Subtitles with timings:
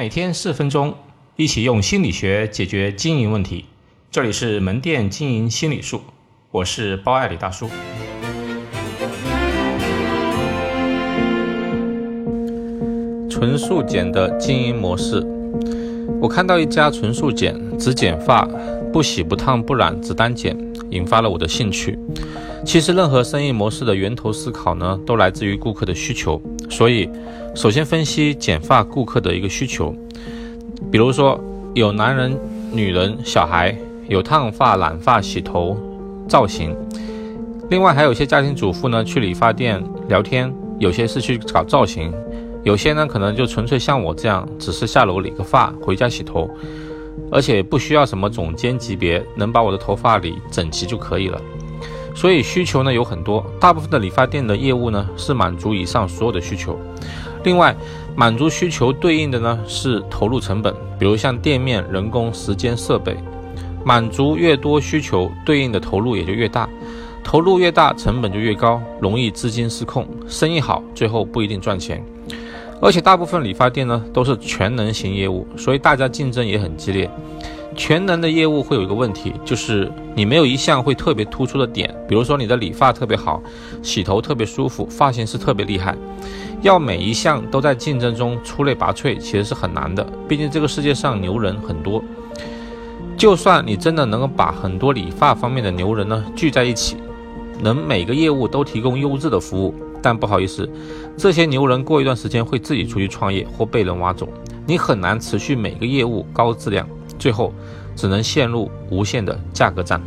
[0.00, 0.94] 每天四分钟，
[1.36, 3.66] 一起用心理学解决经营问题。
[4.10, 6.00] 这里是门店经营心理术，
[6.50, 7.68] 我是包爱李大叔。
[13.28, 15.22] 纯素简的经营模式，
[16.18, 18.48] 我看到一家纯素简，只剪发，
[18.90, 20.56] 不洗不烫不染，只单剪，
[20.88, 21.98] 引发了我的兴趣。
[22.64, 26.40] 其实，任何生意模式的源头思考呢，都来自于顾客的需求。
[26.70, 27.10] 所以，
[27.54, 29.94] 首先分析剪发顾客的一个需求，
[30.90, 31.38] 比如说
[31.74, 32.38] 有男人、
[32.72, 33.76] 女人、小孩，
[34.08, 35.76] 有烫发、染发、洗头、
[36.28, 36.74] 造型。
[37.68, 42.12] 另外，还有一些家庭主妇呢，去理发店聊天，有些是去搞造型，
[42.62, 46.48] 有些呢可能就纯粹像我这样，只是下楼理个发，回家洗头，
[47.30, 51.40] 而且不需要什么总监级别，能把我的头发理整齐就可以了。
[52.14, 56.78] 所以需求呢有很多，大部分的理发店的业务呢是满足以上所有的需求。
[57.44, 57.74] 另外，
[58.14, 63.16] 满足需求对应的呢是投入成本，比如像店面、人工、时间、设备。
[63.82, 66.68] 满足越多需求，对应的投入也就越大，
[67.24, 72.04] 投入越大，成本就越高，容易资金失控，生意好最后不一定赚钱。
[72.82, 77.10] 而且大部分理发店呢都是全能型业务，所以大家竞争也很激烈。
[77.80, 83.42] 全能的业务会有一个问题，就是你没有一项会特别突出的点，比如说你的理发特别好，
[83.82, 85.96] 洗头特别舒服，发型师特别厉害，
[86.60, 90.06] 要每一项都在竞争中出类拔萃，其实是很难的。
[90.28, 92.04] 毕竟这个世界上牛人很多，
[93.16, 96.98] 就算你真的能够把很多理发方面的牛人呢聚在一起，
[97.62, 100.68] 能每个业务都提供优质的服务，但不好意思，
[101.16, 104.28] 这些牛人过一段时间会自己出去创业或被人挖走，
[104.66, 106.86] 你很难持续每个业务高质量。
[107.20, 107.52] 最后，
[107.94, 110.00] 只能陷入无限的价格战。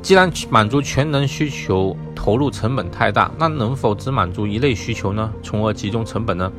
[0.00, 5.30] 既然满足全能需求投入成本太大，那能否只满足一类需求呢？
[5.42, 6.50] 从而集中成本呢？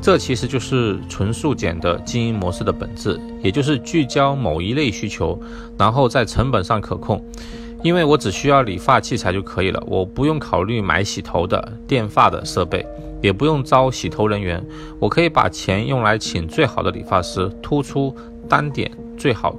[0.00, 5.38] 这其实就是纯素简的经营模式的本质，也就是聚焦某一类需求，
[5.76, 7.24] 然后在成本上可控。
[7.82, 12.86] 因为我只需要理发器材就可以了，我不用考虑买洗头的、电发的设备。
[13.22, 14.62] 也不用招洗头人员，
[15.00, 18.14] 我可以把钱用来请最好的理发师，突出
[18.48, 19.54] 单点最好。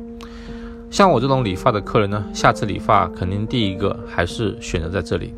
[0.90, 5.34] 像我这种理发的客人呢，下次理发肯定第一个还是选择在这里，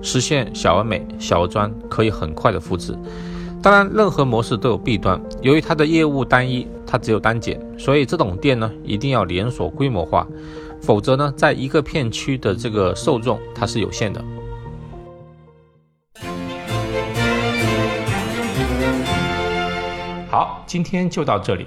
[0.00, 2.96] 实现小而美、小而专，可以很快的复制。
[3.60, 10.24] 当然，任何模式都有弊端，由于它的业务单一，它只有单剪，所以这种店呢一定要连锁规模化，
[10.80, 14.24] 否则呢，在一个片区的这个受众它是有限的。
[20.30, 21.66] 好，今天就到这里。